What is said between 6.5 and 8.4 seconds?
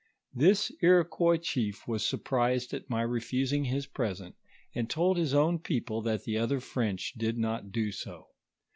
French did not do so.